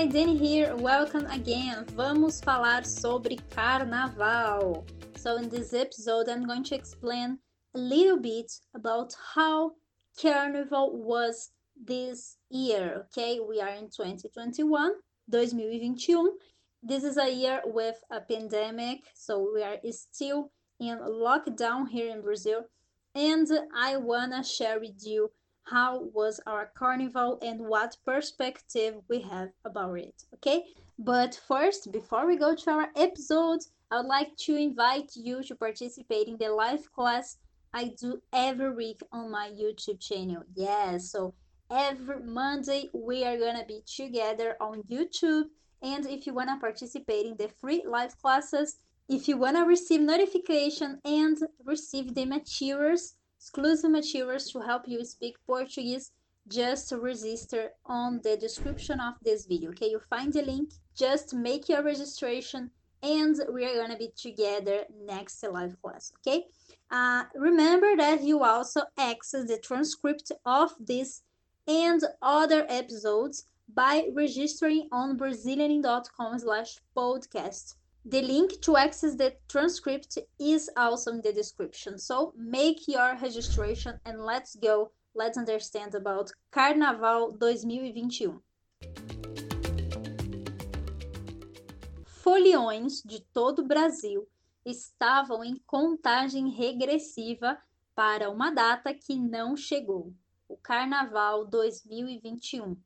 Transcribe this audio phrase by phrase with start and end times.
[0.00, 0.74] Hi, Danny here.
[0.76, 1.84] Welcome again.
[1.94, 4.86] Vamos falar sobre carnaval.
[5.14, 7.38] So in this episode, I'm going to explain
[7.74, 9.72] a little bit about how
[10.18, 13.08] carnival was this year.
[13.08, 14.92] Okay, we are in 2021,
[15.30, 16.30] 2021.
[16.82, 22.22] This is a year with a pandemic, so we are still in lockdown here in
[22.22, 22.64] Brazil.
[23.14, 25.30] And I wanna share with you
[25.70, 30.64] how was our carnival and what perspective we have about it okay?
[30.98, 35.54] But first before we go to our episode i would like to invite you to
[35.54, 37.38] participate in the live class
[37.72, 40.42] i do every week on my youtube channel.
[40.54, 41.34] Yes so
[41.70, 45.44] every monday we are gonna be together on youtube.
[45.82, 48.76] And if you want to participate in the free live classes
[49.08, 55.02] if you want to receive notification and receive the materials exclusive materials to help you
[55.02, 56.12] speak Portuguese,
[56.46, 59.70] just register on the description of this video.
[59.70, 62.70] Okay, you find the link, just make your registration
[63.02, 66.44] and we are gonna be together next live class, okay?
[66.90, 71.22] Uh, remember that you also access the transcript of this
[71.66, 77.76] and other episodes by registering on brazilianing.com slash podcast.
[78.06, 81.98] The link to access the transcript is also in the description.
[81.98, 84.90] So make your registration and let's go.
[85.14, 88.40] Let's understand about Carnaval 2021.
[92.06, 94.26] Foliões de todo o Brasil
[94.64, 97.58] estavam em contagem regressiva
[97.94, 100.14] para uma data que não chegou,
[100.48, 102.76] o Carnaval 2021.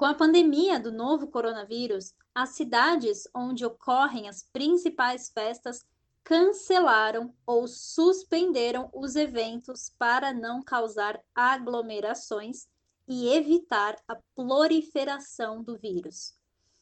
[0.00, 5.84] Com a pandemia do novo coronavírus, as cidades onde ocorrem as principais festas
[6.24, 12.66] cancelaram ou suspenderam os eventos para não causar aglomerações
[13.06, 16.34] e evitar a proliferação do vírus.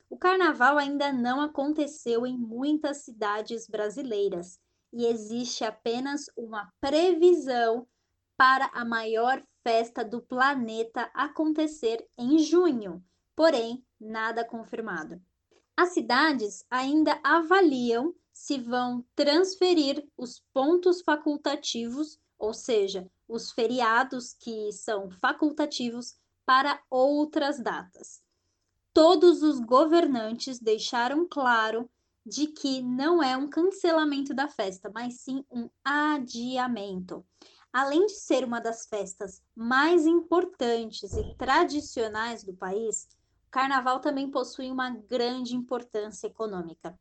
[0.09, 4.61] O carnaval ainda não aconteceu em muitas cidades brasileiras
[4.93, 7.85] e existe apenas uma previsão
[8.39, 13.05] para a maior festa do planeta acontecer em junho,
[13.35, 15.21] porém nada confirmado.
[15.77, 24.71] As cidades ainda avaliam se vão transferir os pontos facultativos, ou seja, os feriados que
[24.71, 26.15] são facultativos,
[26.47, 28.23] para outras datas.
[28.95, 31.91] Todos os governantes deixaram claro
[32.25, 37.25] de que não é um cancelamento da festa, mas sim um adiamento.
[37.73, 43.09] Além de ser uma das festas mais importantes e tradicionais do país,
[43.51, 46.99] Carnaval também possui uma grande importância econômica.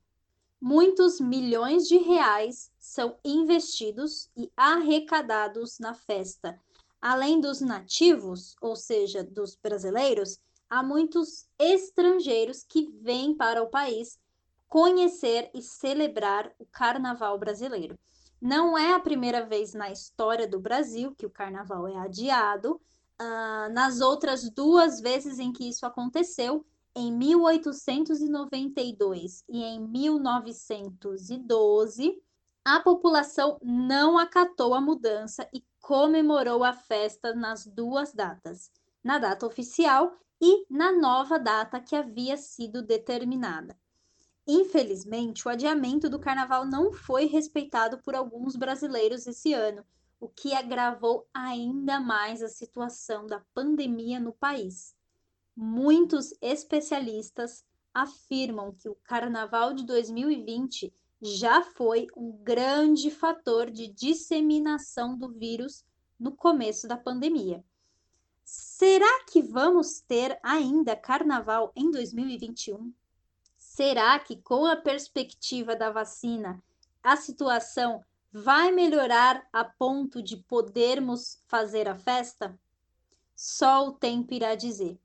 [0.59, 6.59] Muitos milhões de reais são investidos e arrecadados na festa.
[6.99, 10.39] Além dos nativos, ou seja, dos brasileiros,
[10.69, 14.19] há muitos estrangeiros que vêm para o país
[14.67, 17.97] conhecer e celebrar o carnaval brasileiro.
[18.41, 22.81] Não é a primeira vez na história do Brasil que o carnaval é adiado,
[23.19, 26.63] Uh, nas outras duas vezes em que isso aconteceu,
[26.95, 32.21] em 1892 e em 1912,
[32.63, 38.69] a população não acatou a mudança e comemorou a festa nas duas datas,
[39.03, 43.75] na data oficial e na nova data que havia sido determinada.
[44.47, 49.85] Infelizmente, o adiamento do carnaval não foi respeitado por alguns brasileiros esse ano
[50.19, 54.95] o que agravou ainda mais a situação da pandemia no país.
[55.55, 57.63] Muitos especialistas
[57.93, 65.83] afirmam que o Carnaval de 2020 já foi um grande fator de disseminação do vírus
[66.19, 67.63] no começo da pandemia.
[68.43, 72.93] Será que vamos ter ainda carnaval em 2021?
[73.77, 76.63] Será que, com a perspectiva da vacina,
[77.03, 82.59] a situação vai melhorar a ponto de podermos fazer a festa?
[83.35, 84.99] Só o tempo irá dizer.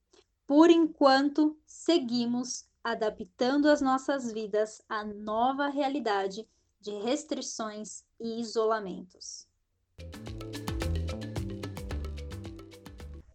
[0.46, 6.48] Por enquanto, seguimos adaptando as nossas vidas à nova realidade
[6.80, 9.46] de restrições e isolamentos.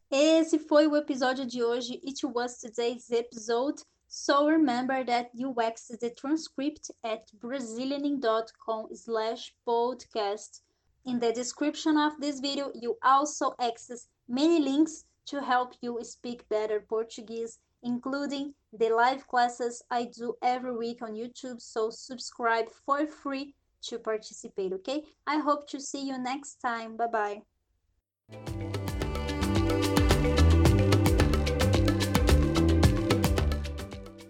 [0.09, 2.01] Esse foi o episódio de hoje.
[2.03, 3.83] It was today's episode.
[4.07, 10.61] So remember that you access the transcript at brazilianing.com slash podcast.
[11.05, 16.47] In the description of this video, you also access many links to help you speak
[16.49, 21.61] better Portuguese, including the live classes I do every week on YouTube.
[21.61, 25.03] So subscribe for free to participate, okay?
[25.25, 26.97] I hope to see you next time.
[26.97, 27.41] Bye-bye.